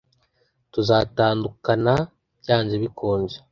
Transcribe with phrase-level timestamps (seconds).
[0.73, 1.93] Tuzatandukana
[2.41, 3.37] byanze bikunze